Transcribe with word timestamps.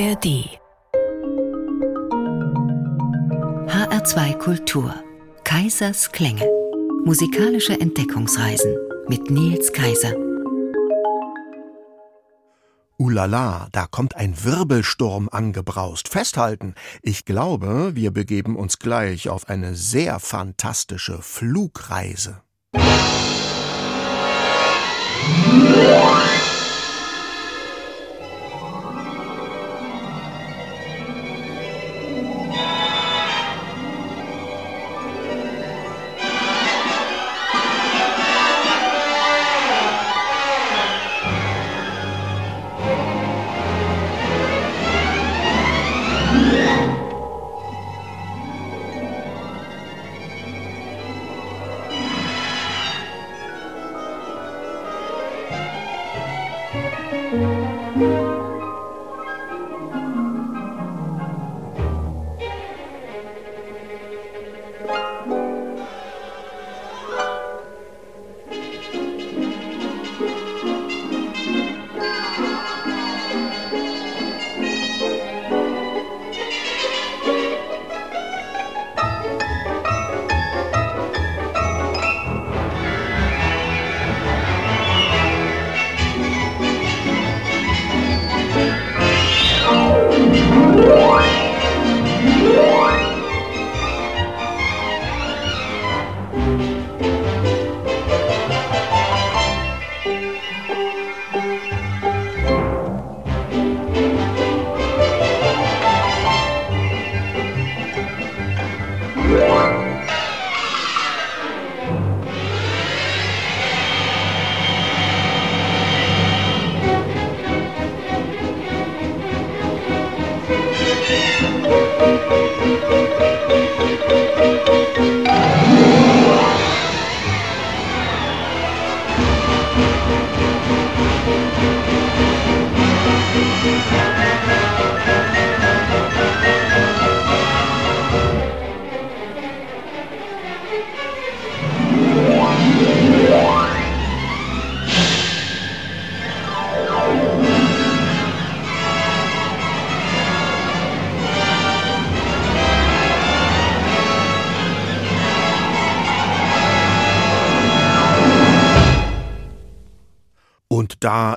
ARD 0.00 0.48
HR2 3.68 4.38
Kultur 4.38 4.94
Kaisers 5.44 6.10
Klänge 6.10 6.48
Musikalische 7.04 7.78
Entdeckungsreisen 7.78 8.78
mit 9.08 9.30
Nils 9.30 9.70
Kaiser 9.74 10.14
Ulala, 12.96 13.68
da 13.72 13.86
kommt 13.86 14.16
ein 14.16 14.42
Wirbelsturm 14.42 15.28
angebraust. 15.30 16.08
Festhalten. 16.08 16.74
Ich 17.02 17.26
glaube, 17.26 17.92
wir 17.94 18.10
begeben 18.10 18.56
uns 18.56 18.78
gleich 18.78 19.28
auf 19.28 19.50
eine 19.50 19.74
sehr 19.74 20.18
fantastische 20.18 21.20
Flugreise. 21.20 22.40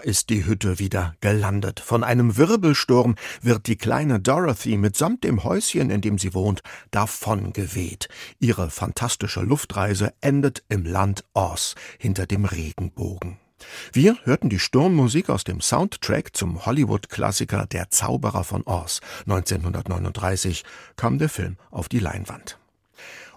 Ist 0.04 0.30
die 0.30 0.46
Hütte 0.46 0.80
wieder 0.80 1.16
gelandet. 1.22 1.80
Von 1.80 2.04
einem 2.04 2.38
Wirbelsturm 2.38 3.16
wird 3.42 3.68
die 3.68 3.78
kleine 3.78 4.20
Dorothy 4.20 4.78
mitsamt 4.78 5.24
dem 5.24 5.44
Häuschen, 5.44 5.90
in 5.90 6.02
dem 6.02 6.18
sie 6.18 6.34
wohnt, 6.34 6.62
davongeweht. 6.92 8.10
Ihre 8.40 8.70
fantastische 8.70 9.42
Luftreise 9.42 10.14
endet 10.22 10.64
im 10.70 10.86
Land 10.86 11.24
Oz 11.34 11.76
hinter 11.98 12.26
dem 12.26 12.46
Regenbogen. 12.46 13.38
Wir 13.92 14.18
hörten 14.24 14.50
die 14.50 14.60
Sturmmusik 14.60 15.30
aus 15.30 15.44
dem 15.44 15.62
Soundtrack 15.62 16.36
zum 16.36 16.66
Hollywood-Klassiker 16.66 17.66
Der 17.66 17.90
Zauberer 17.90 18.44
von 18.44 18.64
Oz. 18.64 19.00
1939 19.22 20.64
kam 20.96 21.18
der 21.18 21.30
Film 21.30 21.58
auf 21.72 21.88
die 21.90 22.00
Leinwand. 22.00 22.60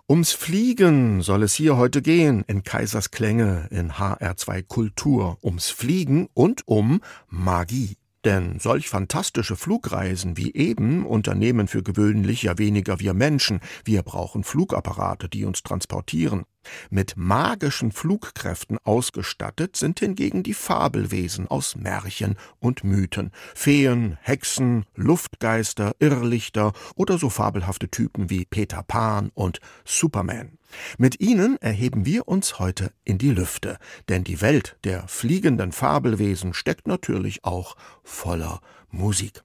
Ums 0.09 0.31
Fliegen 0.31 1.21
soll 1.21 1.43
es 1.43 1.55
hier 1.55 1.77
heute 1.77 2.00
gehen 2.00 2.44
in 2.47 2.62
Kaisers 2.62 3.11
Klänge 3.11 3.67
in 3.72 3.91
HR2 3.91 4.62
Kultur, 4.62 5.37
ums 5.43 5.71
Fliegen 5.71 6.28
und 6.33 6.62
um 6.67 7.00
Magie. 7.28 7.97
Denn 8.25 8.61
solch 8.61 8.89
fantastische 8.89 9.56
Flugreisen 9.56 10.37
wie 10.37 10.55
eben 10.55 11.05
unternehmen 11.05 11.66
für 11.66 11.83
gewöhnlich 11.83 12.45
ja 12.45 12.56
weniger 12.56 13.00
wir 13.00 13.15
Menschen. 13.15 13.59
Wir 13.84 14.05
brauchen 14.05 14.45
Flugapparate, 14.45 15.28
die 15.28 15.45
uns 15.45 15.65
transportieren. 15.65 16.45
Mit 16.91 17.16
magischen 17.16 17.93
Flugkräften 17.93 18.78
ausgestattet 18.84 19.77
sind 19.77 20.00
hingegen 20.00 20.43
die 20.43 20.54
Fabelwesen 20.54 21.49
aus 21.49 21.77
Märchen 21.77 22.37
und 22.59 22.84
Mythen. 22.84 23.32
Feen, 23.54 24.19
Hexen, 24.22 24.84
Luftgeister, 24.94 25.94
Irrlichter 25.99 26.72
oder 26.94 27.19
so 27.19 27.31
fabelhafte 27.31 27.88
Typen 27.88 28.31
wie 28.31 28.44
Peter 28.44 28.82
Pan 28.82 29.31
und 29.34 29.60
Superman. 29.84 30.59
Mit 30.99 31.21
ihnen 31.21 31.56
erheben 31.60 32.04
wir 32.06 32.28
uns 32.28 32.59
heute 32.59 32.93
in 33.04 33.19
die 33.19 33.31
Lüfte, 33.31 33.78
denn 34.09 34.25
die 34.25 34.41
Welt 34.41 34.77
der 34.84 35.06
fliegenden 35.09 35.72
Fabelwesen 35.72 36.54
steckt 36.54 36.87
natürlich 36.87 37.44
auch 37.44 37.77
voller 38.03 38.60
Musik. 38.91 39.43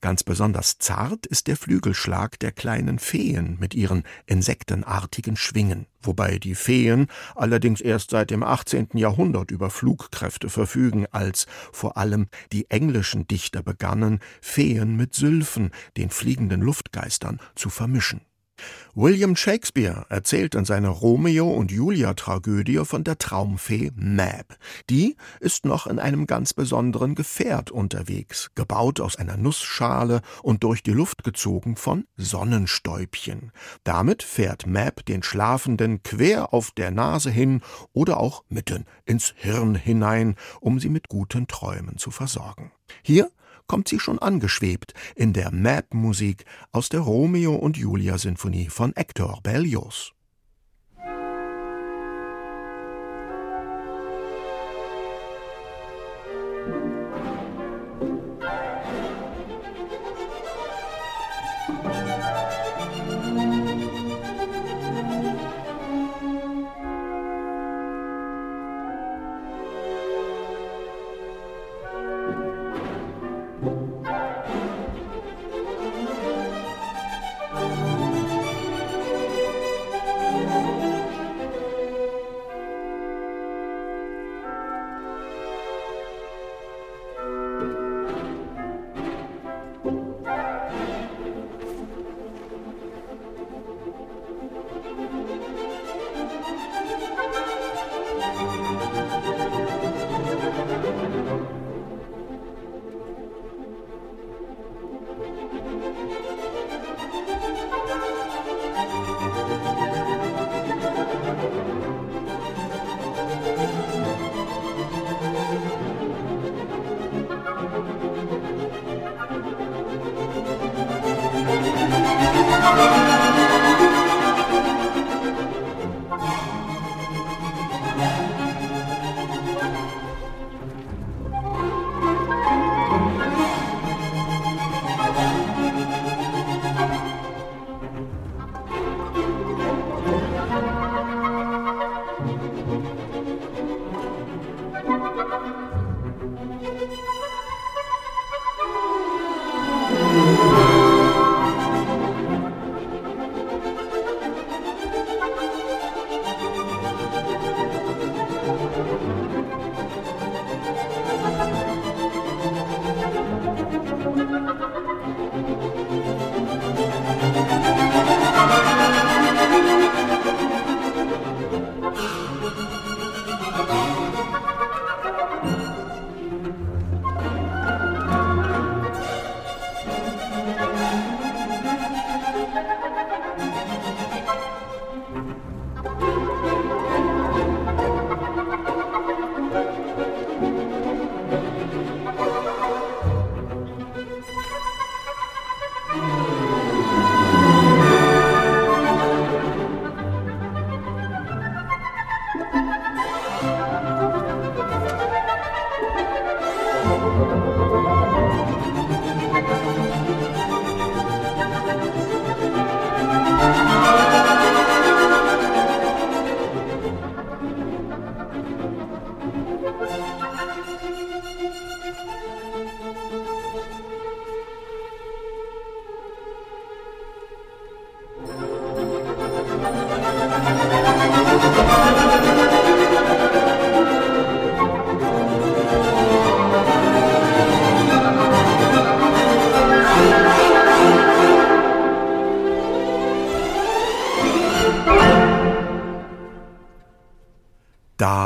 Ganz 0.00 0.24
besonders 0.24 0.78
zart 0.78 1.26
ist 1.26 1.46
der 1.46 1.56
Flügelschlag 1.56 2.38
der 2.40 2.50
kleinen 2.50 2.98
Feen 2.98 3.56
mit 3.60 3.72
ihren 3.74 4.02
insektenartigen 4.26 5.36
Schwingen, 5.36 5.86
wobei 6.00 6.38
die 6.38 6.56
Feen 6.56 7.06
allerdings 7.36 7.80
erst 7.80 8.10
seit 8.10 8.30
dem 8.30 8.42
18. 8.42 8.88
Jahrhundert 8.94 9.50
über 9.52 9.70
Flugkräfte 9.70 10.48
verfügen, 10.48 11.06
als 11.12 11.46
vor 11.72 11.96
allem 11.96 12.26
die 12.52 12.68
englischen 12.68 13.28
Dichter 13.28 13.62
begannen, 13.62 14.18
Feen 14.40 14.96
mit 14.96 15.14
Sylphen, 15.14 15.70
den 15.96 16.10
fliegenden 16.10 16.62
Luftgeistern, 16.62 17.38
zu 17.54 17.70
vermischen. 17.70 18.22
William 18.94 19.36
Shakespeare 19.36 20.04
erzählt 20.10 20.54
in 20.54 20.66
seiner 20.66 20.90
Romeo 20.90 21.48
und 21.50 21.70
Julia 21.70 22.12
Tragödie 22.12 22.84
von 22.84 23.04
der 23.04 23.16
Traumfee 23.16 23.90
Mab. 23.94 24.58
Die 24.90 25.16
ist 25.40 25.64
noch 25.64 25.86
in 25.86 25.98
einem 25.98 26.26
ganz 26.26 26.52
besonderen 26.52 27.14
Gefährt 27.14 27.70
unterwegs, 27.70 28.50
gebaut 28.54 29.00
aus 29.00 29.16
einer 29.16 29.38
Nussschale 29.38 30.20
und 30.42 30.62
durch 30.62 30.82
die 30.82 30.92
Luft 30.92 31.24
gezogen 31.24 31.76
von 31.76 32.04
Sonnenstäubchen. 32.16 33.52
Damit 33.82 34.22
fährt 34.22 34.66
Mab 34.66 35.06
den 35.06 35.22
Schlafenden 35.22 36.02
quer 36.02 36.52
auf 36.52 36.70
der 36.70 36.90
Nase 36.90 37.30
hin 37.30 37.62
oder 37.92 38.18
auch 38.18 38.44
mitten 38.50 38.84
ins 39.06 39.32
Hirn 39.36 39.74
hinein, 39.74 40.36
um 40.60 40.78
sie 40.78 40.90
mit 40.90 41.08
guten 41.08 41.46
Träumen 41.46 41.96
zu 41.96 42.10
versorgen. 42.10 42.72
Hier 43.02 43.30
kommt 43.72 43.88
sie 43.88 43.98
schon 43.98 44.18
angeschwebt 44.18 44.92
in 45.16 45.32
der 45.32 45.50
Map-Musik 45.50 46.44
aus 46.72 46.90
der 46.90 47.00
Romeo 47.00 47.54
und 47.54 47.78
Julia-Sinfonie 47.78 48.68
von 48.68 48.92
Hector 48.94 49.40
Berlioz. 49.42 50.12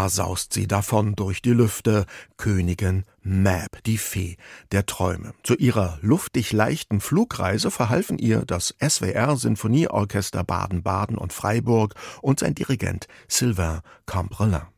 Da 0.07 0.11
saust 0.11 0.53
sie 0.53 0.69
davon 0.69 1.17
durch 1.17 1.43
die 1.43 1.51
Lüfte, 1.51 2.07
Königin 2.37 3.03
Mab, 3.25 3.83
die 3.87 3.99
Fee 3.99 4.37
der 4.71 4.87
Träume. 4.87 5.35
Zu 5.43 5.57
ihrer 5.57 5.99
luftig 6.01 6.53
leichten 6.53 7.01
Flugreise 7.01 7.73
verhalfen 7.73 8.17
ihr 8.17 8.45
das 8.45 8.73
SWR 8.81 9.37
Sinfonieorchester 9.37 10.45
Baden-Baden 10.45 11.19
und 11.19 11.33
Freiburg 11.33 11.97
und 12.23 12.39
sein 12.39 12.55
Dirigent 12.55 13.09
Sylvain 13.27 13.81
Cambrelin. 14.07 14.76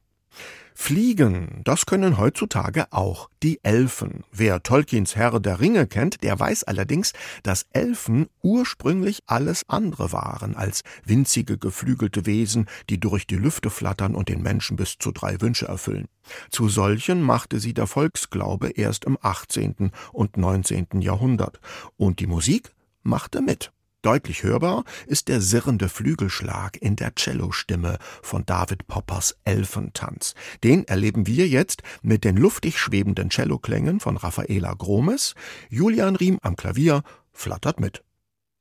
Fliegen, 0.81 1.61
das 1.65 1.85
können 1.85 2.17
heutzutage 2.17 2.87
auch 2.93 3.29
die 3.43 3.63
Elfen. 3.63 4.25
Wer 4.33 4.63
Tolkiens 4.63 5.17
Herr 5.17 5.39
der 5.39 5.61
Ringe 5.61 5.87
kennt, 5.87 6.23
der 6.23 6.39
weiß 6.39 6.65
allerdings, 6.65 7.13
dass 7.43 7.67
Elfen 7.73 8.29
ursprünglich 8.43 9.21
alles 9.27 9.69
andere 9.69 10.13
waren 10.13 10.55
als 10.55 10.85
winzige 11.05 11.59
geflügelte 11.59 12.25
Wesen, 12.25 12.67
die 12.89 12.99
durch 12.99 13.27
die 13.27 13.37
Lüfte 13.37 13.69
flattern 13.69 14.15
und 14.15 14.31
den 14.31 14.41
Menschen 14.41 14.77
bis 14.77 14.97
zu 14.99 15.11
drei 15.11 15.39
Wünsche 15.43 15.67
erfüllen. 15.67 16.07
Zu 16.49 16.71
solchen 16.71 17.23
machte 17.23 17.59
sie 17.59 17.75
der 17.75 17.89
Volksglaube 17.89 18.71
erst 18.71 19.05
im 19.05 19.19
18. 19.21 19.91
und 20.13 20.37
19. 20.39 21.01
Jahrhundert. 21.01 21.61
Und 21.97 22.21
die 22.21 22.29
Musik 22.29 22.73
machte 23.03 23.43
mit. 23.43 23.73
Deutlich 24.03 24.45
hörbar 24.45 24.85
ist 25.07 25.27
der 25.27 25.41
sirrende 25.41 25.89
Flügelschlag 25.89 26.81
in 26.81 26.95
der 26.95 27.15
Cellostimme 27.19 27.99
von 28.23 28.47
David 28.47 28.87
Poppers 28.87 29.37
Elfentanz. 29.45 30.35
Den 30.63 30.87
erleben 30.87 31.27
wir 31.27 31.49
jetzt 31.49 31.83
mit 32.03 32.23
den 32.23 32.37
luftig 32.37 32.79
schwebenden 32.79 33.31
Celloklängen 33.31 33.99
von 33.99 34.17
Raffaela 34.17 34.75
Gromes. 34.75 35.35
Julian 35.69 36.15
Riem 36.15 36.39
am 36.43 36.55
Klavier 36.55 37.03
flattert 37.33 37.81
mit. 37.81 38.05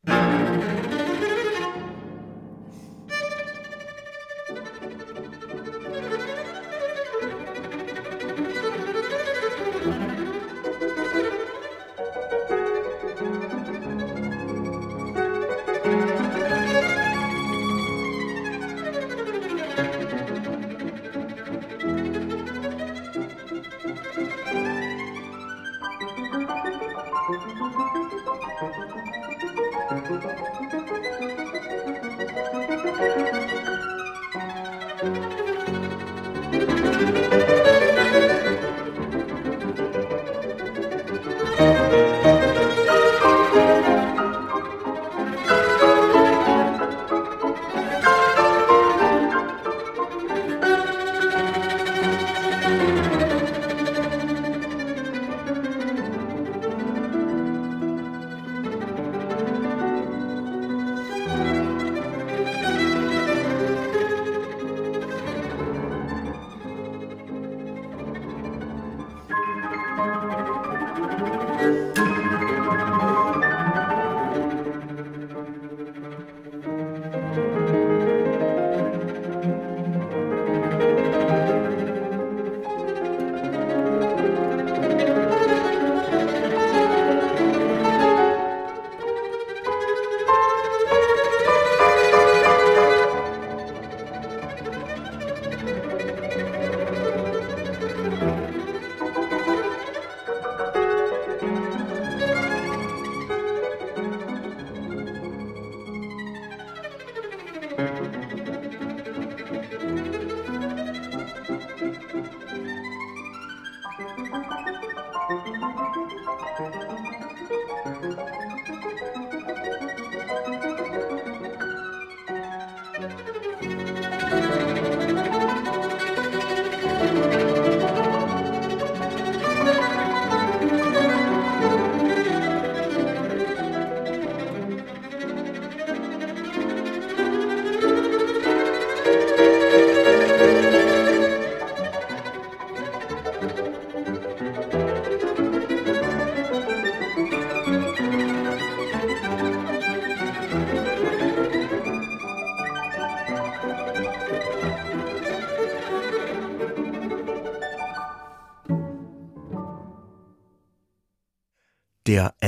Musik 0.07 1.06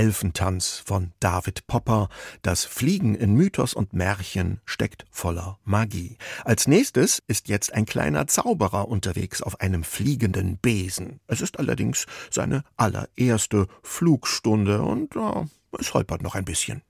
Elfentanz 0.09 0.81
von 0.83 1.11
David 1.19 1.67
Popper. 1.67 2.09
Das 2.41 2.65
Fliegen 2.65 3.13
in 3.13 3.35
Mythos 3.35 3.75
und 3.75 3.93
Märchen 3.93 4.59
steckt 4.65 5.05
voller 5.11 5.59
Magie. 5.65 6.17
Als 6.45 6.65
nächstes 6.65 7.21
ist 7.27 7.47
jetzt 7.47 7.71
ein 7.75 7.85
kleiner 7.85 8.25
Zauberer 8.25 8.87
unterwegs 8.87 9.43
auf 9.43 9.61
einem 9.61 9.83
fliegenden 9.83 10.57
Besen. 10.57 11.19
Es 11.27 11.41
ist 11.41 11.59
allerdings 11.59 12.07
seine 12.31 12.63
allererste 12.75 13.67
Flugstunde 13.83 14.81
und 14.81 15.13
ja, 15.13 15.45
es 15.77 15.93
holpert 15.93 16.23
noch 16.23 16.33
ein 16.33 16.45
bisschen. 16.45 16.81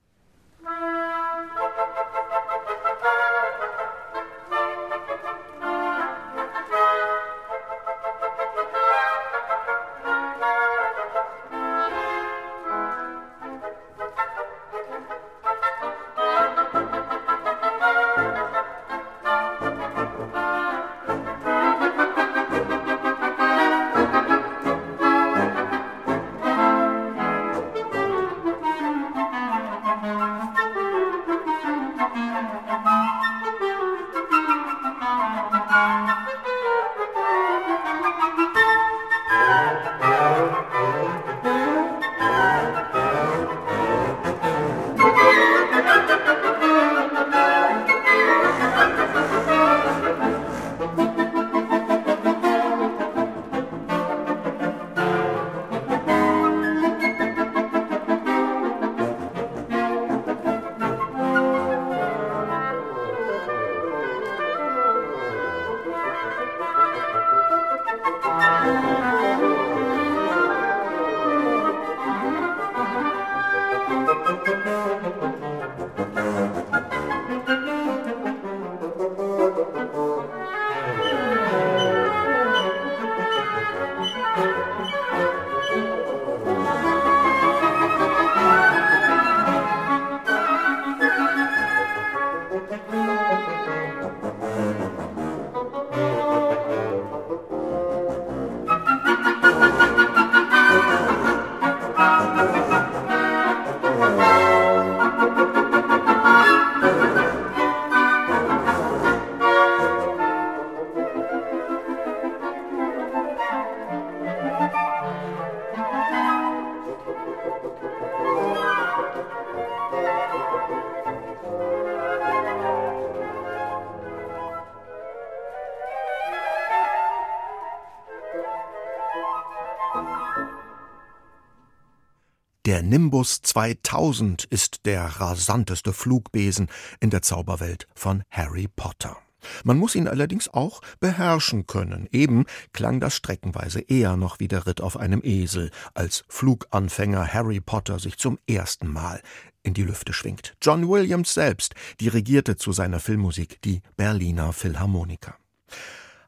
Der 132.70 132.84
Nimbus 132.84 133.42
2000 133.42 134.44
ist 134.44 134.86
der 134.86 135.02
rasanteste 135.02 135.92
Flugbesen 135.92 136.68
in 137.00 137.10
der 137.10 137.20
Zauberwelt 137.20 137.88
von 137.96 138.22
Harry 138.30 138.68
Potter. 138.68 139.16
Man 139.64 139.76
muss 139.76 139.96
ihn 139.96 140.06
allerdings 140.06 140.54
auch 140.54 140.80
beherrschen 141.00 141.66
können. 141.66 142.08
Eben 142.12 142.44
klang 142.72 143.00
das 143.00 143.16
streckenweise 143.16 143.80
eher 143.80 144.16
noch 144.16 144.38
wie 144.38 144.46
der 144.46 144.68
Ritt 144.68 144.80
auf 144.82 144.96
einem 144.96 145.20
Esel, 145.24 145.72
als 145.94 146.22
Fluganfänger 146.28 147.26
Harry 147.26 147.58
Potter 147.60 147.98
sich 147.98 148.18
zum 148.18 148.38
ersten 148.46 148.86
Mal 148.86 149.20
in 149.64 149.74
die 149.74 149.82
Lüfte 149.82 150.12
schwingt. 150.12 150.54
John 150.62 150.88
Williams 150.88 151.34
selbst 151.34 151.74
dirigierte 152.00 152.54
zu 152.54 152.70
seiner 152.70 153.00
Filmmusik 153.00 153.60
die 153.62 153.82
Berliner 153.96 154.52
Philharmoniker. 154.52 155.34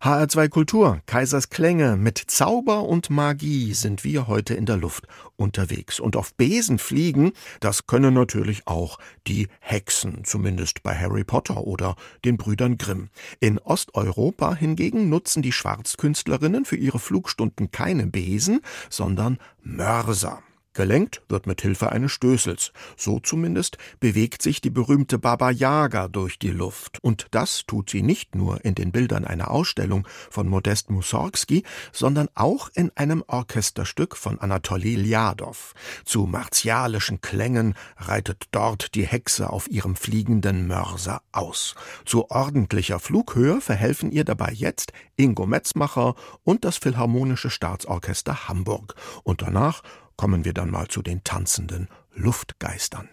HR2 0.02 0.49
Kultur, 0.49 1.00
Kaisers 1.06 1.49
Klänge, 1.49 1.97
mit 1.97 2.18
Zauber 2.18 2.88
und 2.88 3.09
Magie 3.09 3.73
sind 3.73 4.02
wir 4.02 4.26
heute 4.26 4.52
in 4.52 4.66
der 4.66 4.76
Luft 4.76 5.06
unterwegs. 5.37 6.00
Und 6.00 6.16
auf 6.16 6.35
Besen 6.35 6.80
fliegen, 6.80 7.30
das 7.61 7.87
können 7.87 8.12
natürlich 8.12 8.66
auch 8.66 8.99
die 9.28 9.47
Hexen, 9.61 10.25
zumindest 10.25 10.82
bei 10.82 10.99
Harry 10.99 11.23
Potter 11.23 11.64
oder 11.68 11.94
den 12.25 12.37
Brüdern 12.37 12.78
Grimm. 12.78 13.11
In 13.38 13.61
Osteuropa 13.61 14.56
hingegen 14.56 15.09
nutzen 15.09 15.40
die 15.40 15.52
Schwarzkünstlerinnen 15.52 16.64
für 16.64 16.75
ihre 16.75 16.99
Flugstunden 16.99 17.71
keine 17.71 18.09
Besen, 18.09 18.61
sondern 18.90 19.38
Mörser. 19.62 20.42
Gelenkt 20.75 21.23
wird 21.29 21.47
mit 21.47 21.61
Hilfe 21.61 21.93
eines 21.93 22.12
Stößels. 22.12 22.73
So 22.97 23.21
zumindest 23.21 23.76
bewegt 24.00 24.41
sich 24.41 24.62
die 24.62 24.71
berühmte 24.71 25.19
Baba 25.19 25.50
Yaga 25.50 26.09
durch 26.09 26.38
die 26.38 26.50
Luft. 26.50 26.99
Und 27.02 27.26
das 27.31 27.67
tut 27.67 27.91
sie 27.91 28.02
nicht 28.02 28.35
nur 28.35 28.64
in 28.64 28.75
den 28.75 28.91
Bildern 28.91 29.26
einer 29.26 29.50
Ausstellung 29.50 30.09
von 30.31 30.49
Modest 30.49 30.91
Mussorgsky, 30.91 31.62
sondern 31.93 32.29
auch 32.35 32.71
in 32.75 32.91
einem 32.95 33.23
Orchesterstück 33.26 34.17
von 34.17 34.38
Anatoli 34.38 34.97
Ljadow. 34.97 35.75
Zu 36.05 36.26
martialischen 36.26 37.21
Klängen 37.21 37.75
reitet 37.99 38.45
dort 38.52 38.95
die 38.95 39.07
Hexe 39.07 39.50
auf 39.50 39.71
ihrem 39.71 39.95
fliegenden 39.95 40.67
Mörser 40.67 41.21
aus. 41.33 41.75
Zu 42.07 42.31
ordentlicher 42.31 42.99
Flughöhe 42.99 43.61
verhelfen 43.61 44.11
ihr 44.11 44.25
dabei 44.25 44.52
jetzt 44.52 44.93
Ingo 45.17 45.47
Metzmacher 45.47 46.14
und 46.45 46.64
das 46.64 46.79
Philharmonische 46.79 47.50
Staatsorchester 47.50 48.49
Hamburg. 48.49 48.95
Und 49.23 49.43
danach 49.43 49.83
kommen 50.23 50.45
wir 50.45 50.55
dann 50.55 50.71
mal 50.71 50.87
zu 50.87 51.02
den 51.02 51.25
tanzenden 51.25 51.88
Luftgeistern. 52.14 53.09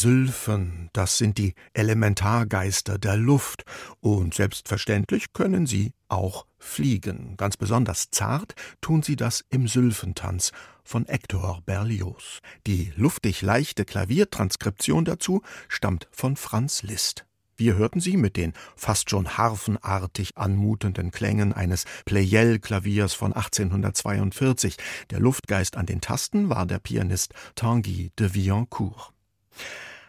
Sylphen, 0.00 0.90
das 0.92 1.16
sind 1.16 1.38
die 1.38 1.54
Elementargeister 1.72 2.98
der 2.98 3.16
Luft, 3.16 3.64
und 4.00 4.34
selbstverständlich 4.34 5.32
können 5.32 5.66
sie 5.66 5.94
auch 6.08 6.44
fliegen. 6.58 7.38
Ganz 7.38 7.56
besonders 7.56 8.10
zart 8.10 8.54
tun 8.82 9.02
sie 9.02 9.16
das 9.16 9.42
im 9.48 9.66
Sylphentanz 9.66 10.52
von 10.84 11.06
Hector 11.06 11.62
Berlioz. 11.64 12.40
Die 12.66 12.92
luftig 12.94 13.40
leichte 13.40 13.86
Klaviertranskription 13.86 15.06
dazu 15.06 15.40
stammt 15.66 16.08
von 16.12 16.36
Franz 16.36 16.82
Liszt. 16.82 17.24
Wir 17.56 17.76
hörten 17.76 18.00
sie 18.00 18.18
mit 18.18 18.36
den 18.36 18.52
fast 18.76 19.08
schon 19.08 19.38
harfenartig 19.38 20.36
anmutenden 20.36 21.10
Klängen 21.10 21.54
eines 21.54 21.86
Pleyel-Klaviers 22.04 23.14
von 23.14 23.32
1842. 23.32 24.76
Der 25.08 25.20
Luftgeist 25.20 25.78
an 25.78 25.86
den 25.86 26.02
Tasten 26.02 26.50
war 26.50 26.66
der 26.66 26.80
Pianist 26.80 27.32
Tanguy 27.54 28.10
de 28.18 28.34
Villancourt. 28.34 29.15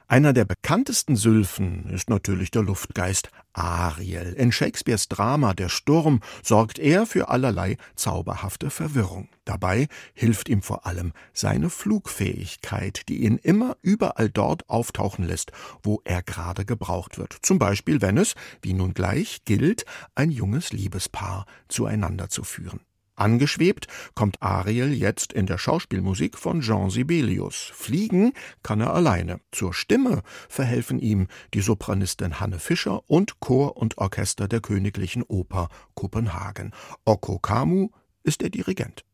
Einer 0.10 0.32
der 0.32 0.46
bekanntesten 0.46 1.18
Sylphen 1.18 1.90
ist 1.90 2.10
natürlich 2.10 2.50
der 2.50 2.62
Luftgeist 2.62 3.30
Ariel. 3.52 4.32
In 4.38 4.54
Shakespeares 4.54 5.10
Drama 5.10 5.54
Der 5.54 5.68
Sturm 5.68 6.22
sorgt 6.42 6.80
er 6.80 7.06
für 7.06 7.28
allerlei 7.28 7.76
zauberhafte 7.96 8.70
Verwirrung. 8.70 9.28
Dabei 9.44 9.90
hilft 10.14 10.48
ihm 10.48 10.62
vor 10.62 10.86
allem 10.86 11.12
seine 11.34 11.70
Flugfähigkeit, 11.70 13.02
die 13.10 13.26
ihn 13.26 13.36
immer 13.36 13.76
überall 13.82 14.30
dort 14.30 14.70
auftauchen 14.70 15.26
lässt, 15.26 15.52
wo 15.84 16.02
er 16.06 16.24
gerade 16.24 16.64
gebraucht 16.64 17.18
wird. 17.18 17.36
Zum 17.42 17.60
Beispiel, 17.60 18.02
wenn 18.02 18.18
es, 18.18 18.36
wie 18.62 18.74
nun 18.74 18.94
gleich 18.94 19.44
gilt, 19.44 19.84
ein 20.16 20.32
junges 20.32 20.72
Liebespaar 20.72 21.46
zueinander 21.68 22.30
zu 22.30 22.46
führen. 22.46 22.80
Angeschwebt 23.18 23.88
kommt 24.14 24.42
Ariel 24.42 24.94
jetzt 24.94 25.34
in 25.34 25.48
der 25.48 25.58
Schauspielmusik 25.58 26.38
von 26.38 26.62
Jean 26.62 26.92
Sibelius. 26.92 27.72
Fliegen 27.74 28.32
kann 28.62 28.80
er 28.80 28.94
alleine. 28.94 29.40
Zur 29.52 29.74
Stimme 29.74 30.22
verhelfen 30.48 31.00
ihm 31.00 31.28
die 31.54 31.62
Sopranistin 31.62 32.40
Hanne 32.40 32.60
Fischer 32.60 33.02
und 33.10 33.40
Chor 33.40 33.76
und 33.76 33.98
Orchester 33.98 34.48
der 34.48 34.62
Königlichen 34.62 35.24
Oper 35.24 35.70
Kopenhagen. 35.96 36.74
Okko 37.06 37.40
Kamu 37.40 37.90
ist 38.24 38.42
der 38.42 38.52
Dirigent. 38.52 39.07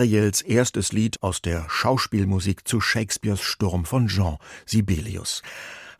Ariels 0.00 0.40
erstes 0.40 0.92
Lied 0.92 1.22
aus 1.22 1.42
der 1.42 1.66
Schauspielmusik 1.68 2.66
zu 2.66 2.80
Shakespeares 2.80 3.42
Sturm 3.42 3.84
von 3.84 4.08
Jean 4.08 4.38
Sibelius. 4.64 5.42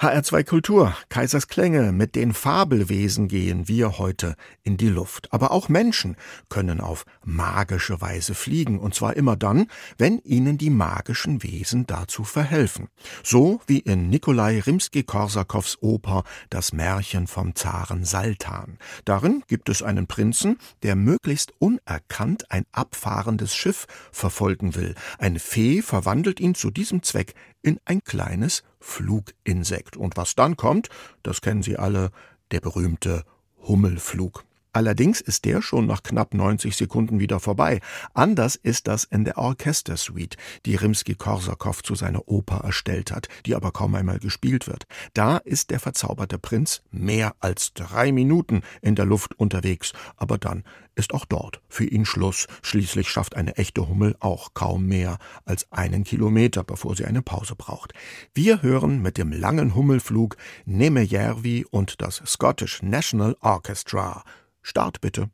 HR2 0.01 0.45
Kultur, 0.45 0.97
Kaisers 1.11 1.47
Klänge, 1.47 1.93
mit 1.93 2.15
den 2.15 2.33
Fabelwesen 2.33 3.29
gehen 3.29 3.69
wir 3.69 3.99
heute 3.99 4.35
in 4.63 4.79
die 4.79 4.89
Luft. 4.89 5.31
Aber 5.31 5.51
auch 5.51 5.69
Menschen 5.69 6.17
können 6.49 6.81
auf 6.81 7.05
magische 7.23 8.01
Weise 8.01 8.35
fliegen, 8.35 8.79
und 8.79 8.95
zwar 8.95 9.15
immer 9.15 9.37
dann, 9.37 9.67
wenn 9.99 10.19
ihnen 10.21 10.57
die 10.57 10.71
magischen 10.71 11.43
Wesen 11.43 11.87
dazu 11.87 12.25
verhelfen. 12.25 12.89
So 13.23 13.61
wie 13.67 13.81
in 13.81 14.09
Nikolai 14.09 14.61
Rimski-Korsakows 14.61 15.83
Oper 15.83 16.25
Das 16.49 16.73
Märchen 16.73 17.27
vom 17.27 17.55
Zaren 17.55 18.07
Saltan. 18.07 18.79
Darin 19.05 19.43
gibt 19.49 19.69
es 19.69 19.83
einen 19.83 20.07
Prinzen, 20.07 20.57
der 20.83 20.97
möglichst 20.97 21.53
unerkannt 21.59 22.51
ein 22.51 22.65
abfahrendes 22.73 23.55
Schiff 23.55 23.85
verfolgen 24.13 24.75
will. 24.75 24.95
Eine 25.19 25.41
Fee 25.41 25.83
verwandelt 25.83 26.41
ihn 26.41 26.55
zu 26.55 26.71
diesem 26.71 27.03
Zweck 27.03 27.35
in 27.61 27.79
ein 27.85 28.03
kleines 28.03 28.63
Fluginsekt. 28.81 29.97
Und 29.97 30.17
was 30.17 30.35
dann 30.35 30.57
kommt, 30.57 30.89
das 31.23 31.41
kennen 31.41 31.63
Sie 31.63 31.77
alle, 31.77 32.11
der 32.51 32.61
berühmte 32.61 33.25
Hummelflug. 33.63 34.45
Allerdings 34.73 35.21
ist 35.21 35.45
der 35.45 35.63
schon 35.63 35.87
nach 35.87 36.03
knapp 36.03 36.35
90 36.35 36.77
Sekunden 36.77 37.19
wieder 37.19 37.41
vorbei. 37.41 37.81
Anders 38.15 38.57
ist 38.57 38.87
das 38.87 39.05
in 39.05 39.25
der 39.25 39.39
Orchestersuite, 39.39 40.37
die 40.67 40.77
Rimski-Korsakow 40.77 41.83
zu 41.83 41.95
seiner 41.95 42.29
Oper 42.29 42.63
erstellt 42.65 43.11
hat, 43.11 43.29
die 43.47 43.55
aber 43.55 43.73
kaum 43.73 43.95
einmal 43.95 44.19
gespielt 44.19 44.67
wird. 44.67 44.85
Da 45.15 45.39
ist 45.39 45.71
der 45.71 45.81
verzauberte 45.81 46.39
Prinz 46.39 46.83
mehr 46.91 47.35
als 47.41 47.75
drei 47.75 48.13
Minuten 48.13 48.63
in 48.81 48.95
der 48.95 49.07
Luft 49.07 49.39
unterwegs, 49.39 49.93
aber 50.17 50.39
dann 50.39 50.65
ist 50.95 51.15
auch 51.15 51.25
dort 51.25 51.61
für 51.69 51.85
ihn 51.85 52.05
Schluss. 52.05 52.47
Schließlich 52.63 53.09
schafft 53.09 53.35
eine 53.37 53.57
echte 53.57 53.89
Hummel 53.89 54.17
auch 54.21 54.55
kaum 54.55 54.87
mehr 54.87 55.19
als 55.45 55.71
einen 55.73 56.05
Kilometer, 56.05 56.63
bevor 56.63 56.95
sie 56.95 57.07
eine 57.07 57.23
Pause 57.23 57.55
braucht. 57.57 57.93
Wir 58.35 58.63
hören 58.63 59.01
mit 59.01 59.17
dem 59.17 59.33
langen 59.33 59.75
Hummelflug 59.75 60.37
Neme 60.67 61.03
Järvi 61.03 61.65
und 61.71 62.03
das 62.03 62.23
Scottish 62.27 62.83
National 62.83 63.37
Orchestra. 63.41 64.25
Start 64.63 65.01
bitte. 65.01 65.31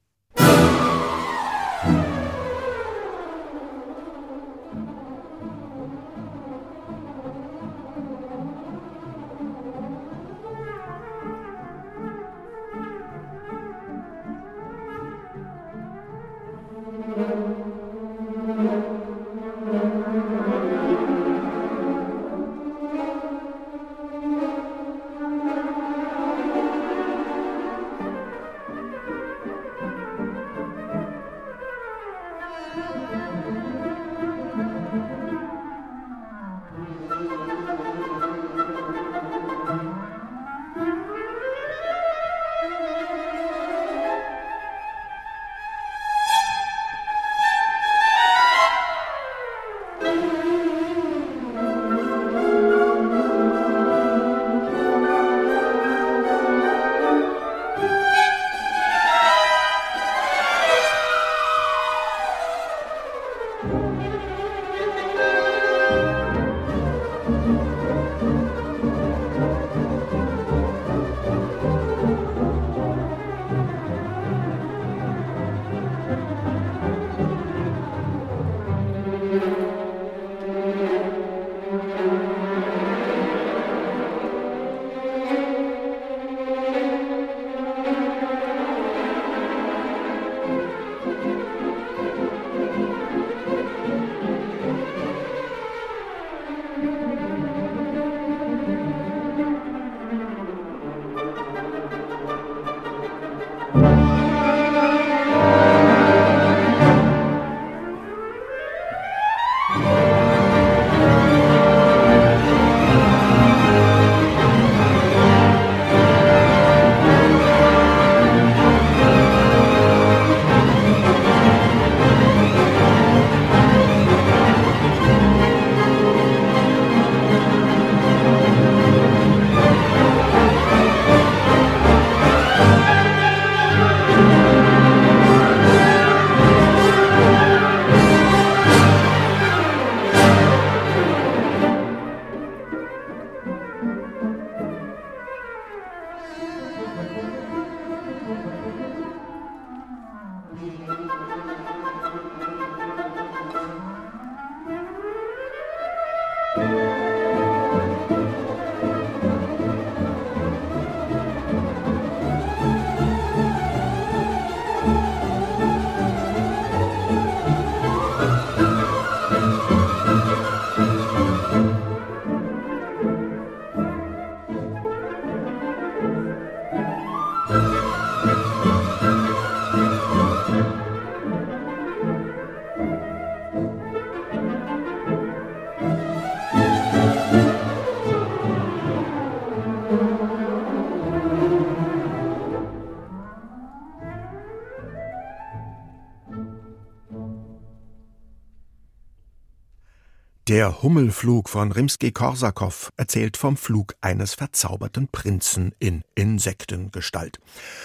Der 200.48 200.80
Hummelflug 200.80 201.48
von 201.48 201.72
Rimsky-Korsakow 201.72 202.92
erzählt 202.96 203.36
vom 203.36 203.56
Flug 203.56 203.96
eines 204.00 204.34
verzauberten 204.34 205.08
Prinzen 205.08 205.72
in 205.80 206.04
Insektengestalt. 206.14 207.40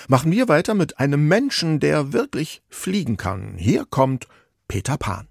Machen 0.07 0.31
wir 0.31 0.47
weiter 0.47 0.75
mit 0.75 0.99
einem 0.99 1.27
Menschen, 1.27 1.79
der 1.79 2.13
wirklich 2.13 2.61
fliegen 2.69 3.17
kann. 3.17 3.55
Hier 3.57 3.85
kommt 3.89 4.27
Peter 4.67 4.99
Pan. 4.99 5.30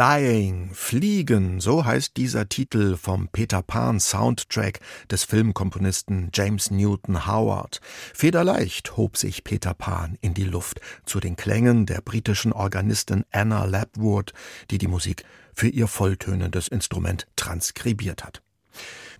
Flying, 0.00 0.70
Fliegen, 0.72 1.60
so 1.60 1.84
heißt 1.84 2.16
dieser 2.16 2.48
Titel 2.48 2.96
vom 2.96 3.28
Peter 3.28 3.60
Pan 3.60 4.00
Soundtrack 4.00 4.80
des 5.10 5.24
Filmkomponisten 5.24 6.30
James 6.32 6.70
Newton 6.70 7.26
Howard. 7.26 7.82
Federleicht 8.14 8.96
hob 8.96 9.18
sich 9.18 9.44
Peter 9.44 9.74
Pan 9.74 10.16
in 10.22 10.32
die 10.32 10.44
Luft 10.44 10.80
zu 11.04 11.20
den 11.20 11.36
Klängen 11.36 11.84
der 11.84 12.00
britischen 12.00 12.54
Organistin 12.54 13.26
Anna 13.30 13.66
Lapwood, 13.66 14.32
die 14.70 14.78
die 14.78 14.88
Musik 14.88 15.24
für 15.52 15.68
ihr 15.68 15.86
volltönendes 15.86 16.68
Instrument 16.68 17.26
transkribiert 17.36 18.24
hat. 18.24 18.40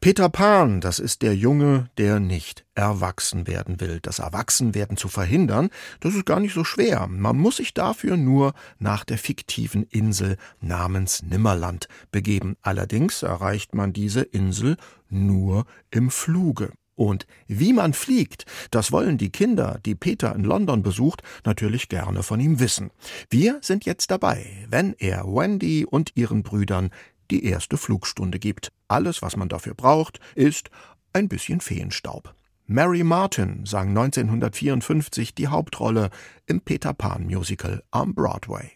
Peter 0.02 0.30
Pan, 0.30 0.80
das 0.80 0.98
ist 0.98 1.20
der 1.20 1.36
Junge, 1.36 1.90
der 1.98 2.20
nicht 2.20 2.64
erwachsen 2.74 3.46
werden 3.46 3.80
will. 3.80 4.00
Das 4.00 4.18
Erwachsenwerden 4.18 4.96
zu 4.96 5.08
verhindern, 5.08 5.68
das 6.00 6.14
ist 6.14 6.24
gar 6.24 6.40
nicht 6.40 6.54
so 6.54 6.64
schwer. 6.64 7.06
Man 7.06 7.36
muss 7.36 7.56
sich 7.56 7.74
dafür 7.74 8.16
nur 8.16 8.54
nach 8.78 9.04
der 9.04 9.18
fiktiven 9.18 9.82
Insel 9.82 10.38
namens 10.62 11.22
Nimmerland 11.22 11.86
begeben. 12.10 12.56
Allerdings 12.62 13.22
erreicht 13.22 13.74
man 13.74 13.92
diese 13.92 14.22
Insel 14.22 14.78
nur 15.10 15.66
im 15.90 16.10
Fluge. 16.10 16.72
Und 17.00 17.26
wie 17.46 17.72
man 17.72 17.94
fliegt, 17.94 18.44
das 18.70 18.92
wollen 18.92 19.16
die 19.16 19.30
Kinder, 19.30 19.80
die 19.86 19.94
Peter 19.94 20.34
in 20.34 20.44
London 20.44 20.82
besucht, 20.82 21.22
natürlich 21.46 21.88
gerne 21.88 22.22
von 22.22 22.40
ihm 22.40 22.60
wissen. 22.60 22.90
Wir 23.30 23.58
sind 23.62 23.86
jetzt 23.86 24.10
dabei, 24.10 24.66
wenn 24.68 24.94
er 24.98 25.24
Wendy 25.24 25.86
und 25.86 26.12
ihren 26.14 26.42
Brüdern 26.42 26.90
die 27.30 27.44
erste 27.44 27.76
Flugstunde 27.76 28.38
gibt. 28.38 28.72
Alles, 28.88 29.22
was 29.22 29.36
man 29.36 29.48
dafür 29.48 29.74
braucht, 29.74 30.20
ist 30.34 30.70
ein 31.12 31.28
bisschen 31.28 31.60
Feenstaub. 31.60 32.34
Mary 32.66 33.02
Martin 33.02 33.66
sang 33.66 33.88
1954 33.88 35.34
die 35.34 35.48
Hauptrolle 35.48 36.10
im 36.46 36.60
Peter 36.60 36.92
Pan 36.92 37.24
Musical 37.26 37.82
am 37.90 38.14
Broadway. 38.14 38.72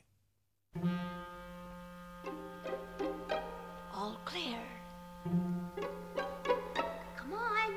All 3.92 4.16
clear. 4.24 4.58
Come 7.16 7.34
on. 7.34 7.70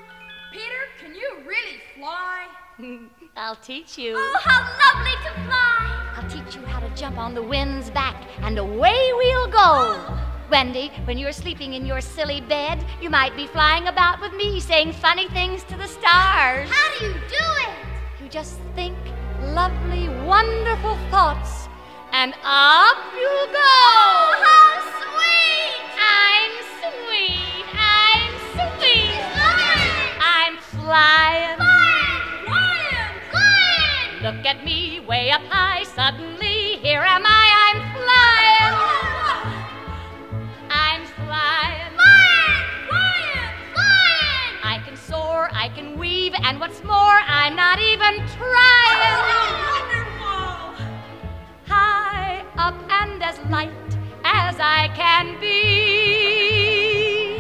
Peter, 0.52 0.88
can 1.00 1.14
you 1.14 1.48
really 1.48 1.82
fly? 1.96 2.48
I'll 3.38 3.56
teach 3.58 4.00
you. 4.00 4.16
Oh, 4.18 4.40
how 4.44 4.62
lovely 4.82 5.14
to 5.24 5.32
fly! 5.46 6.14
I'll 6.16 6.28
teach 6.28 6.56
you 6.56 6.66
how 6.66 6.80
to 6.80 6.90
jump 6.96 7.20
on 7.20 7.36
the 7.36 7.44
wind's 7.44 7.92
back, 7.92 8.16
and 8.42 8.58
away 8.58 9.12
we'll 9.14 9.48
go. 9.48 9.60
Oh. 9.60 10.27
Wendy, 10.50 10.92
when 11.04 11.18
you're 11.18 11.34
sleeping 11.34 11.74
in 11.74 11.86
your 11.86 12.00
silly 12.00 12.40
bed, 12.40 12.84
you 13.02 13.10
might 13.10 13.36
be 13.36 13.48
flying 13.48 13.88
about 13.88 14.22
with 14.22 14.32
me, 14.34 14.62
saying 14.62 14.94
funny 14.94 15.28
things 15.30 15.64
to 15.66 15.76
the 15.76 15.88
stars. 15.88 16.70
How 16.70 17.00
do 17.00 17.06
you 17.06 17.14
do 17.14 17.46
it? 17.68 17.76
You 18.24 18.30
just 18.30 18.58
think 18.74 18.98
lovely, 19.42 20.08
wonderful 20.26 20.98
thoughts, 21.12 21.68
and 22.14 22.34
up 22.46 22.98
you 23.14 23.48
go. 23.52 23.60
Oh, 23.60 24.36
how 24.48 24.80
sweet! 25.04 25.84
I'm 26.00 26.54
sweet, 26.80 27.66
I'm 27.76 28.34
sweet. 28.56 29.20
Flying! 29.36 29.98
I'm 30.22 30.58
flying. 30.60 31.58
Flying! 31.58 32.46
Flying! 32.46 33.14
Flying! 33.32 34.24
Look 34.24 34.46
at 34.46 34.64
me, 34.64 35.02
way 35.02 35.30
up 35.30 35.42
high, 35.50 35.84
suddenly, 35.84 36.78
here 36.78 37.02
am 37.02 37.26
I, 37.26 37.57
can 45.48 45.56
I 45.56 45.70
can 45.70 45.98
weave, 46.00 46.34
and 46.44 46.60
what's 46.60 46.84
more, 46.84 46.94
I'm 46.94 47.56
not 47.56 47.80
even 47.80 48.18
trying. 48.28 49.18
Wonderful! 49.70 50.74
High 51.68 52.44
up 52.58 52.76
and 52.90 53.24
as 53.24 53.40
light 53.50 53.72
as 54.24 54.60
I 54.60 54.90
can 54.96 55.40
be. 55.40 57.40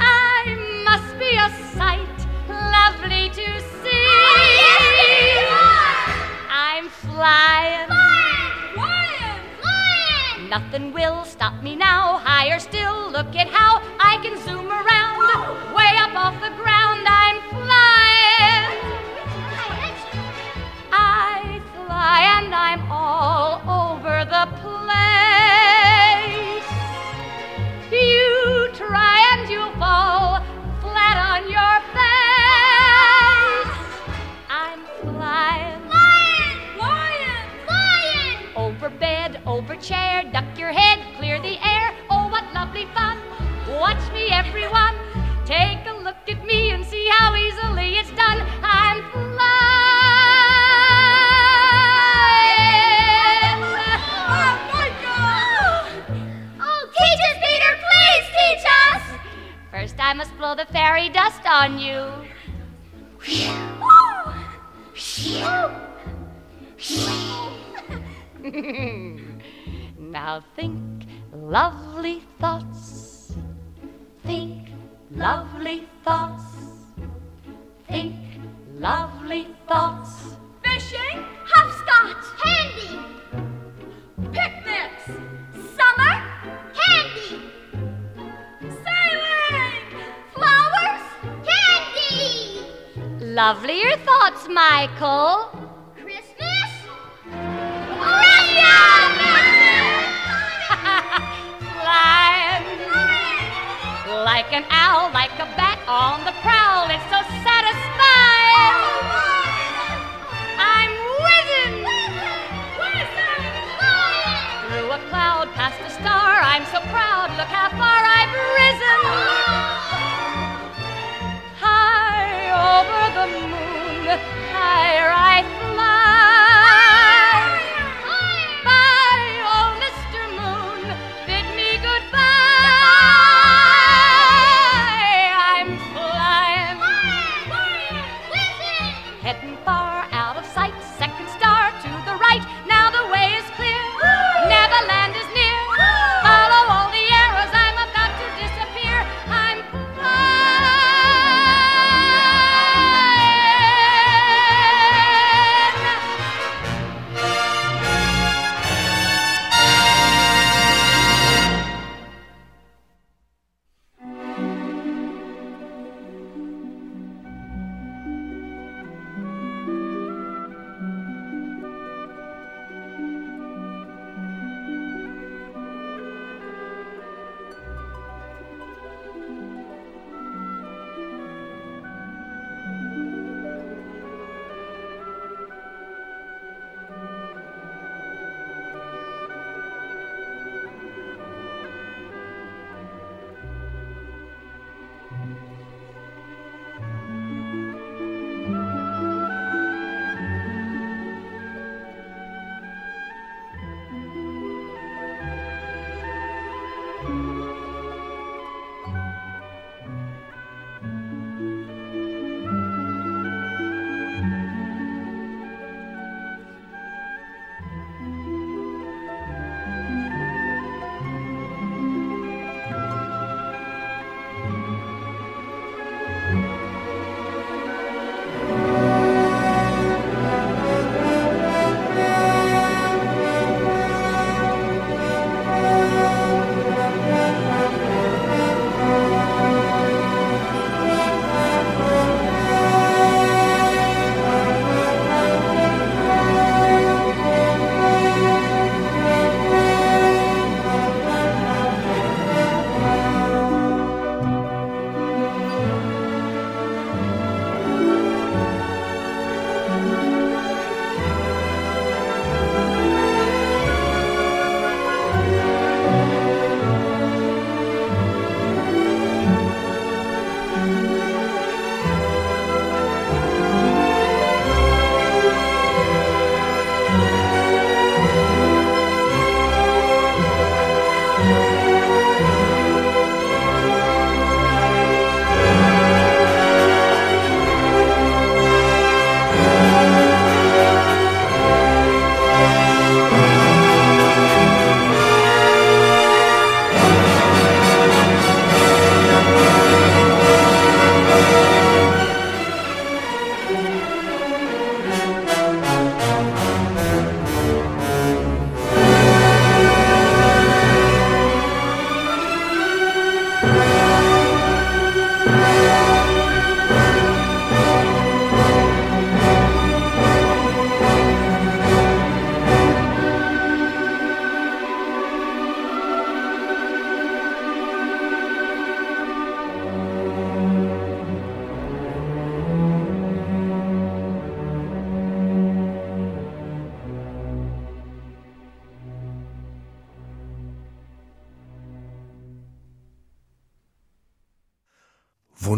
I 0.00 0.54
must 0.84 1.18
be 1.18 1.36
a 1.36 1.50
sight 1.74 2.26
lovely 2.48 3.30
to 3.30 3.60
see. 3.82 3.90
Oh, 3.92 4.58
yes! 4.60 5.48
I'm 6.50 6.88
flying 6.88 8.09
nothing 10.50 10.92
will 10.92 11.24
stop 11.24 11.62
me 11.62 11.76
now. 11.76 12.18
Higher 12.18 12.58
still, 12.58 13.10
look 13.12 13.36
at 13.36 13.46
how 13.46 13.80
I 14.00 14.18
can 14.20 14.36
zoom 14.44 14.66
around, 14.66 15.22
way 15.76 15.92
up 16.04 16.14
off 16.18 16.34
the 16.42 16.50
ground. 16.60 17.06
I 17.06 17.19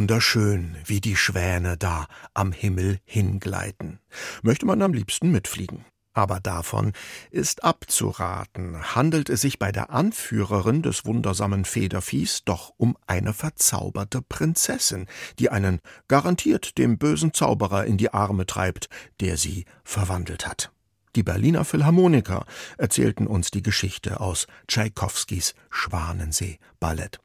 Wunderschön, 0.02 0.76
wie 0.84 1.00
die 1.00 1.14
Schwäne 1.14 1.76
da 1.76 2.08
am 2.34 2.50
Himmel 2.50 2.98
hingleiten. 3.04 4.00
Möchte 4.42 4.66
man 4.66 4.82
am 4.82 4.92
liebsten 4.92 5.30
mitfliegen. 5.30 5.84
Aber 6.12 6.40
davon 6.40 6.92
ist 7.30 7.62
abzuraten. 7.62 8.96
Handelt 8.96 9.30
es 9.30 9.42
sich 9.42 9.60
bei 9.60 9.70
der 9.70 9.90
Anführerin 9.90 10.82
des 10.82 11.04
wundersamen 11.04 11.64
Federviehs 11.64 12.42
doch 12.44 12.72
um 12.76 12.96
eine 13.06 13.32
verzauberte 13.32 14.22
Prinzessin, 14.22 15.06
die 15.38 15.50
einen 15.50 15.78
garantiert 16.08 16.78
dem 16.78 16.98
bösen 16.98 17.32
Zauberer 17.32 17.84
in 17.84 17.96
die 17.96 18.12
Arme 18.12 18.44
treibt, 18.44 18.88
der 19.20 19.36
sie 19.36 19.66
verwandelt 19.84 20.48
hat. 20.48 20.72
Die 21.14 21.22
Berliner 21.22 21.64
Philharmoniker 21.64 22.44
erzählten 22.76 23.28
uns 23.28 23.52
die 23.52 23.62
Geschichte 23.62 24.18
aus 24.18 24.48
Tschaikowskis 24.66 25.54
Schwanensee 25.70 26.58
Ballett. 26.80 27.20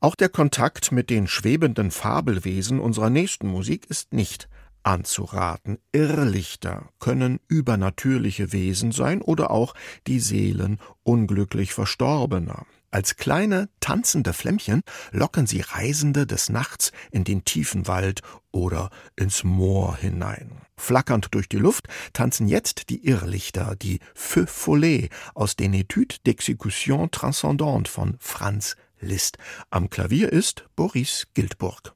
Auch 0.00 0.14
der 0.14 0.28
Kontakt 0.28 0.92
mit 0.92 1.10
den 1.10 1.26
schwebenden 1.26 1.90
Fabelwesen 1.90 2.78
unserer 2.78 3.10
nächsten 3.10 3.48
Musik 3.48 3.86
ist 3.86 4.12
nicht 4.12 4.48
anzuraten. 4.84 5.78
Irrlichter 5.90 6.90
können 7.00 7.40
übernatürliche 7.48 8.52
Wesen 8.52 8.92
sein 8.92 9.20
oder 9.20 9.50
auch 9.50 9.74
die 10.06 10.20
Seelen 10.20 10.78
unglücklich 11.02 11.74
Verstorbener. 11.74 12.64
Als 12.92 13.16
kleine 13.16 13.68
tanzende 13.80 14.32
Flämmchen 14.32 14.82
locken 15.10 15.46
sie 15.46 15.60
Reisende 15.60 16.26
des 16.26 16.48
Nachts 16.48 16.92
in 17.10 17.24
den 17.24 17.44
tiefen 17.44 17.88
Wald 17.88 18.22
oder 18.52 18.90
ins 19.16 19.42
Moor 19.42 19.96
hinein. 19.96 20.62
Flackernd 20.76 21.28
durch 21.32 21.48
die 21.48 21.58
Luft 21.58 21.88
tanzen 22.12 22.46
jetzt 22.46 22.88
die 22.88 23.04
Irrlichter, 23.04 23.74
die 23.74 23.98
Feux 24.14 24.50
Follets 24.50 25.14
aus 25.34 25.56
den 25.56 25.74
Etudes 25.74 26.20
d'Exécution 26.24 27.10
Transcendante 27.10 27.90
von 27.90 28.16
Franz 28.20 28.76
Liszt. 29.00 29.38
Am 29.70 29.90
Klavier 29.90 30.32
ist 30.32 30.66
Boris 30.76 31.26
Gildburg. 31.34 31.94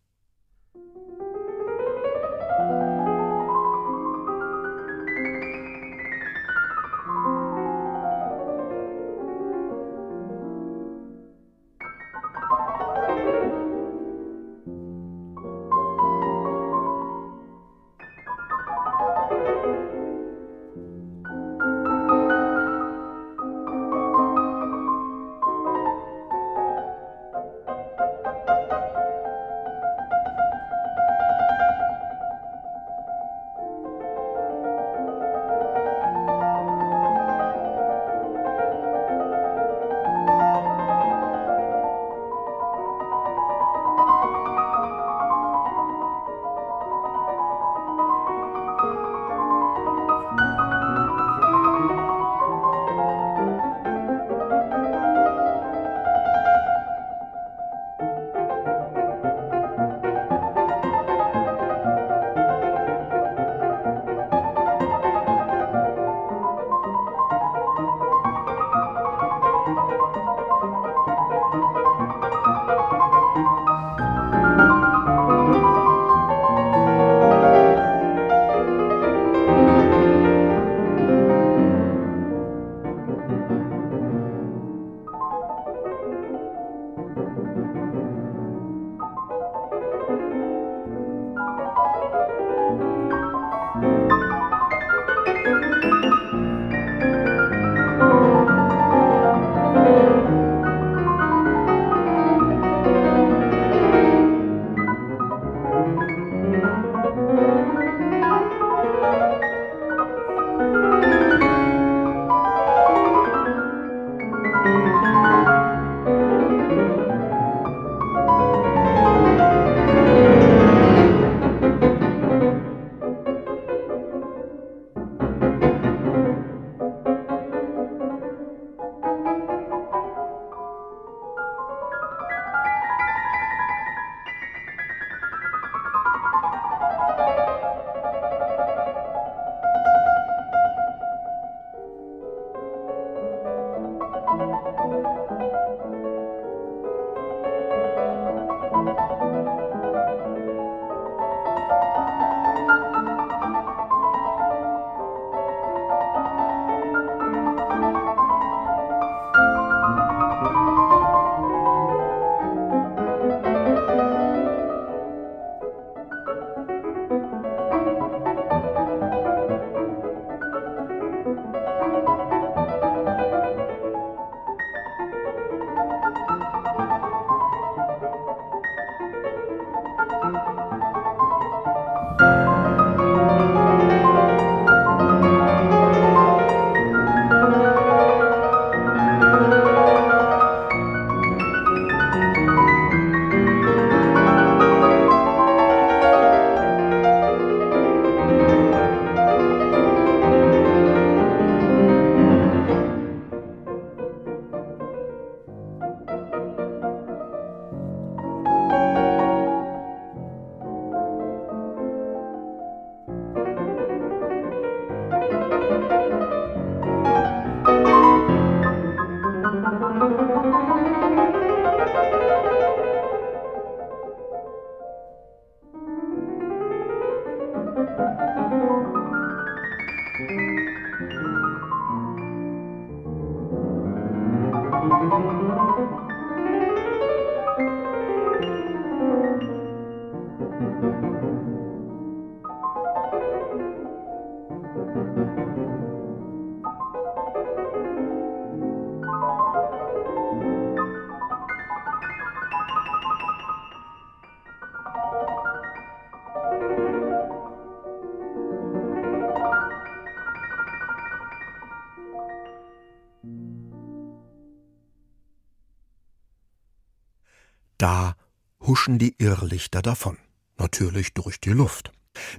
Huschen 268.83 268.99
die 268.99 269.15
Irrlichter 269.19 269.81
davon, 269.81 270.19
natürlich 270.59 271.15
durch 271.15 271.39
die 271.39 271.51
Luft. 271.51 271.93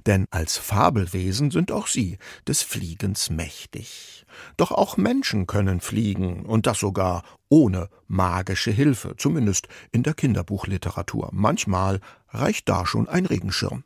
Denn 0.04 0.26
als 0.30 0.58
Fabelwesen 0.58 1.50
sind 1.50 1.72
auch 1.72 1.86
sie 1.86 2.18
des 2.46 2.62
Fliegens 2.62 3.30
mächtig. 3.30 4.26
Doch 4.58 4.70
auch 4.70 4.98
Menschen 4.98 5.46
können 5.46 5.80
fliegen, 5.80 6.44
und 6.44 6.66
das 6.66 6.80
sogar 6.80 7.22
ohne 7.48 7.88
magische 8.08 8.70
Hilfe, 8.70 9.14
zumindest 9.16 9.68
in 9.90 10.02
der 10.02 10.12
Kinderbuchliteratur. 10.12 11.30
Manchmal 11.32 12.00
reicht 12.28 12.68
da 12.68 12.84
schon 12.84 13.08
ein 13.08 13.24
Regenschirm. 13.24 13.84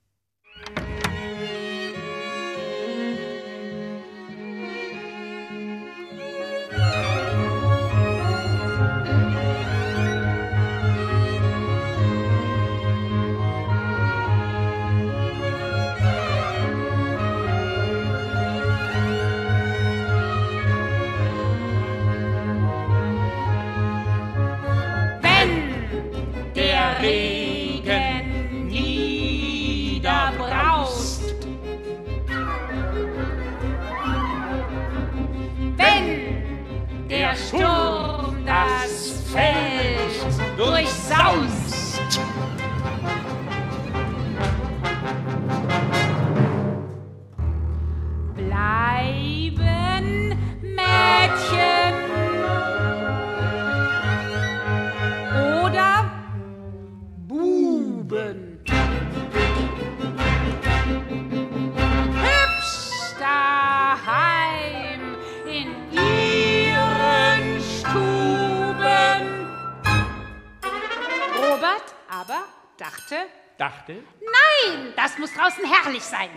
dachte? 73.58 74.02
Nein, 74.20 74.92
das 74.96 75.18
muss 75.18 75.34
draußen 75.34 75.64
herrlich 75.64 76.02
sein. 76.02 76.30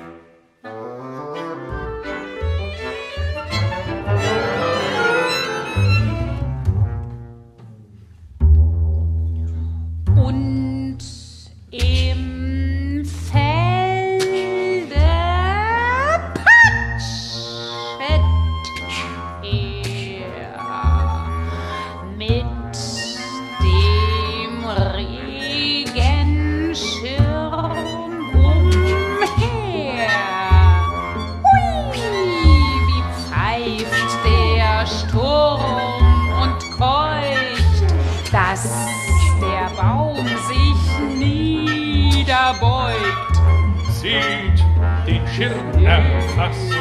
Schirm 45.41 45.83
erfasst 45.83 46.71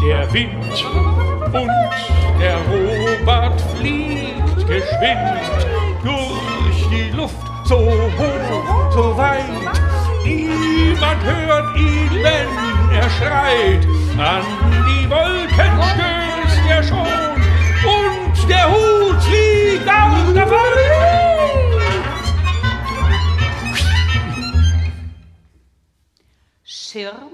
der 0.00 0.32
Wind 0.32 0.84
und 1.52 1.70
der 2.40 2.58
Robert 2.70 3.60
fliegt 3.76 4.56
geschwind 4.68 5.42
durch 6.04 6.88
die 6.92 7.10
Luft 7.10 7.34
so 7.64 7.76
hoch, 7.76 8.92
so 8.92 9.16
weit. 9.16 9.42
Niemand 10.24 11.24
hört 11.24 11.76
ihn, 11.76 12.10
wenn 12.22 12.96
er 12.96 13.10
schreit. 13.10 13.84
An 14.16 14.44
die 14.86 15.10
Wolken 15.10 15.72
stößt 15.82 16.62
er 16.68 16.82
schon 16.84 16.98
und 17.84 18.48
der 18.48 18.70
Hut 18.70 19.22
fliegt 19.24 19.88
auch 19.88 20.34
davon. 20.34 20.58
Schirm 26.62 27.33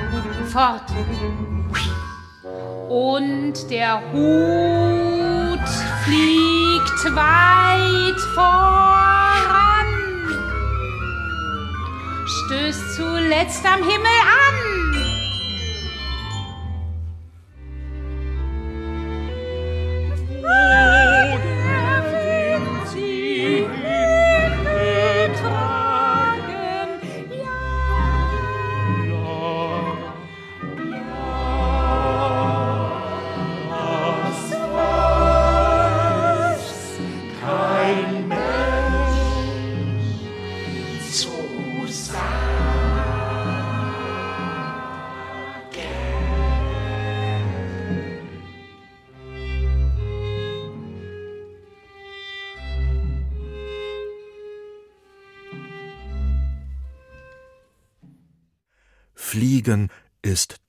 fort. 0.51 0.83
Und 2.89 3.53
der 3.69 4.01
Hut 4.11 5.69
fliegt 6.03 7.15
weit 7.15 8.19
voran, 8.35 9.87
stößt 12.25 12.95
zuletzt 12.95 13.65
am 13.65 13.79
Himmel 13.79 14.19
an. 14.45 14.70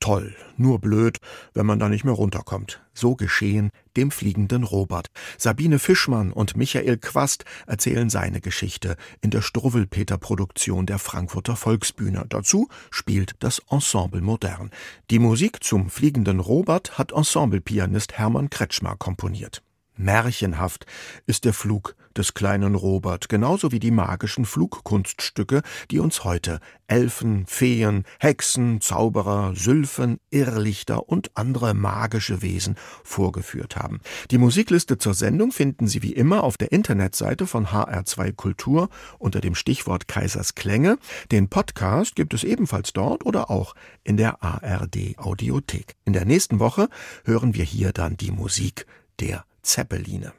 Toll, 0.03 0.35
nur 0.57 0.79
blöd, 0.79 1.19
wenn 1.53 1.65
man 1.65 1.79
da 1.79 1.87
nicht 1.87 2.03
mehr 2.03 2.13
runterkommt. 2.13 2.81
So 2.93 3.15
geschehen 3.15 3.69
dem 3.95 4.11
fliegenden 4.11 4.65
Robert. 4.65 5.07
Sabine 5.37 5.79
Fischmann 5.79 6.33
und 6.33 6.57
Michael 6.57 6.97
Quast 6.97 7.45
erzählen 7.67 8.09
seine 8.09 8.41
Geschichte 8.41 8.97
in 9.21 9.29
der 9.29 9.41
Struwwelpeter-Produktion 9.41 10.85
der 10.85 10.99
Frankfurter 10.99 11.55
Volksbühne. 11.55 12.25
Dazu 12.27 12.67
spielt 12.91 13.35
das 13.39 13.61
Ensemble 13.69 14.19
modern. 14.19 14.71
Die 15.09 15.19
Musik 15.19 15.63
zum 15.63 15.89
fliegenden 15.89 16.41
Robert 16.41 16.97
hat 16.97 17.13
Ensemblepianist 17.13 18.17
Hermann 18.17 18.49
Kretschmer 18.49 18.97
komponiert. 18.97 19.63
Märchenhaft 19.95 20.85
ist 21.25 21.45
der 21.45 21.53
Flug 21.53 21.95
des 22.15 22.33
kleinen 22.33 22.75
Robert, 22.75 23.29
genauso 23.29 23.71
wie 23.71 23.79
die 23.79 23.91
magischen 23.91 24.45
Flugkunststücke, 24.45 25.61
die 25.89 25.99
uns 25.99 26.23
heute 26.23 26.59
Elfen, 26.87 27.45
Feen, 27.47 28.03
Hexen, 28.19 28.81
Zauberer, 28.81 29.55
Sylphen, 29.55 30.19
Irrlichter 30.29 31.09
und 31.09 31.31
andere 31.35 31.73
magische 31.73 32.41
Wesen 32.41 32.75
vorgeführt 33.03 33.75
haben. 33.75 33.99
Die 34.31 34.37
Musikliste 34.37 34.97
zur 34.97 35.13
Sendung 35.13 35.51
finden 35.51 35.87
Sie 35.87 36.03
wie 36.03 36.13
immer 36.13 36.43
auf 36.43 36.57
der 36.57 36.71
Internetseite 36.71 37.47
von 37.47 37.67
HR2 37.67 38.33
Kultur 38.33 38.89
unter 39.17 39.41
dem 39.41 39.55
Stichwort 39.55 40.07
Kaisers 40.07 40.55
Klänge. 40.55 40.97
Den 41.31 41.49
Podcast 41.49 42.15
gibt 42.15 42.33
es 42.33 42.43
ebenfalls 42.43 42.93
dort 42.93 43.25
oder 43.25 43.49
auch 43.49 43.75
in 44.03 44.17
der 44.17 44.43
ARD 44.43 45.17
Audiothek. 45.17 45.95
In 46.05 46.13
der 46.13 46.25
nächsten 46.25 46.59
Woche 46.59 46.89
hören 47.23 47.55
wir 47.55 47.63
hier 47.63 47.91
dann 47.91 48.17
die 48.17 48.31
Musik 48.31 48.85
der 49.19 49.45
Zeppeline. 49.63 50.33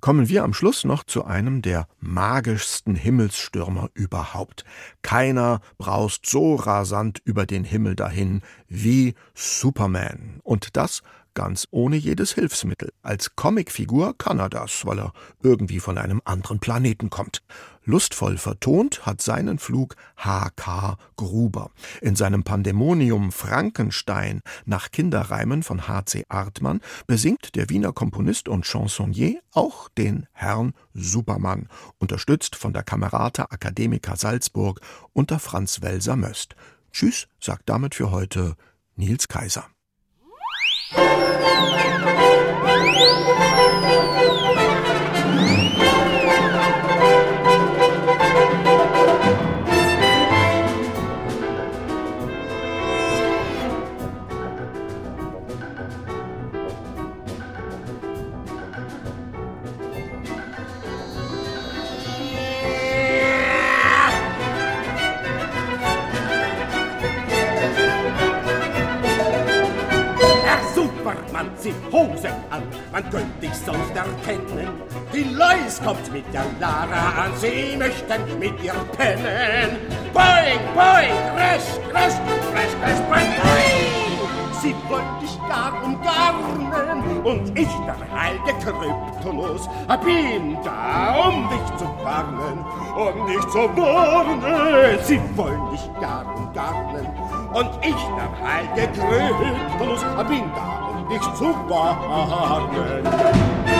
Kommen 0.00 0.28
wir 0.28 0.44
am 0.44 0.54
Schluss 0.54 0.84
noch 0.84 1.04
zu 1.04 1.24
einem 1.24 1.60
der 1.60 1.86
magischsten 1.98 2.94
Himmelsstürmer 2.94 3.90
überhaupt. 3.92 4.64
Keiner 5.02 5.60
braust 5.76 6.24
so 6.24 6.54
rasant 6.54 7.20
über 7.24 7.44
den 7.44 7.64
Himmel 7.64 7.96
dahin 7.96 8.40
wie 8.66 9.14
Superman. 9.34 10.40
Und 10.42 10.76
das 10.76 11.02
ganz 11.34 11.68
ohne 11.70 11.96
jedes 11.96 12.32
Hilfsmittel. 12.32 12.92
Als 13.02 13.36
Comicfigur 13.36 14.16
kann 14.16 14.38
er 14.38 14.48
das, 14.48 14.84
weil 14.86 14.98
er 14.98 15.12
irgendwie 15.42 15.80
von 15.80 15.98
einem 15.98 16.20
anderen 16.24 16.60
Planeten 16.60 17.10
kommt. 17.10 17.42
Lustvoll 17.90 18.38
vertont 18.38 19.04
hat 19.04 19.20
seinen 19.20 19.58
Flug 19.58 19.96
H.K. 20.16 20.96
Gruber. 21.16 21.70
In 22.00 22.14
seinem 22.14 22.44
Pandemonium 22.44 23.32
Frankenstein 23.32 24.42
nach 24.64 24.92
Kinderreimen 24.92 25.64
von 25.64 25.88
H.C. 25.88 26.24
Artmann 26.28 26.80
besingt 27.08 27.56
der 27.56 27.68
Wiener 27.68 27.92
Komponist 27.92 28.48
und 28.48 28.64
Chansonnier 28.64 29.40
auch 29.52 29.88
den 29.88 30.26
Herrn 30.32 30.72
Supermann, 30.94 31.68
unterstützt 31.98 32.54
von 32.54 32.72
der 32.72 32.84
Kamerata 32.84 33.48
Akademiker 33.50 34.16
Salzburg 34.16 34.80
unter 35.12 35.40
Franz 35.40 35.82
Welser 35.82 36.14
Möst. 36.14 36.54
Tschüss, 36.92 37.26
sagt 37.40 37.68
damit 37.68 37.96
für 37.96 38.12
heute 38.12 38.54
Nils 38.94 39.26
Kaiser. 39.26 39.66
Zieht 71.60 71.74
Hosen 71.92 72.32
an, 72.50 72.62
man 72.92 73.02
könnte 73.10 73.40
dich 73.40 73.54
sonst 73.54 73.94
erkennen. 73.94 74.68
Die 75.12 75.24
Lois 75.24 75.80
kommt 75.84 76.12
mit 76.12 76.24
der 76.32 76.46
Lara 76.58 77.24
an, 77.24 77.32
sie 77.36 77.76
möchten 77.76 78.38
mit 78.38 78.62
ihr 78.62 78.74
pennen. 78.96 79.76
Boing, 80.12 80.60
boing, 80.74 81.16
crash, 81.34 81.78
crash, 81.90 82.14
crash, 82.52 82.74
crash, 82.80 83.00
boing, 83.08 83.32
boing. 83.42 84.10
Sie 84.62 84.74
wollte 84.90 85.06
dich 85.22 85.38
gar 85.48 85.72
umgarnen 85.82 87.24
und 87.24 87.58
ich, 87.58 87.68
der 87.86 87.96
heilige 88.14 88.52
Kryptonus, 88.62 89.68
bin 90.04 90.58
da, 90.62 91.28
um 91.28 91.48
dich 91.48 91.76
zu 91.78 91.86
warnen, 92.04 92.64
um 92.94 93.26
dich 93.26 93.40
zu 93.48 93.58
warnen. 93.76 94.98
Sie 95.02 95.20
wollen 95.34 95.70
dich 95.70 95.90
gar 95.98 96.26
umgarnen 96.36 97.06
und 97.54 97.70
ich, 97.80 97.94
der 97.94 98.30
heilige 98.46 98.92
Kryptonus, 98.92 100.00
bin 100.28 100.44
da, 100.54 100.79
dich 101.10 101.34
zu 101.34 101.54
warnen. 101.68 103.79